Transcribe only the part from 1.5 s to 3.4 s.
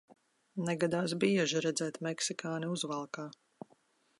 redzēt meksikāni uzvalkā.